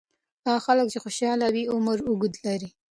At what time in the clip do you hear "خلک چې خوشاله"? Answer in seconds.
0.67-1.47